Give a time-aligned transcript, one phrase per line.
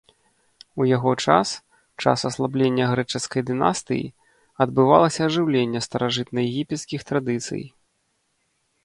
[0.83, 1.49] У яго час,
[2.03, 4.05] час аслаблення грэчаскай дынастыі,
[4.67, 7.63] адбывалася ажыўленне старажытнаегіпецкіх традыцый.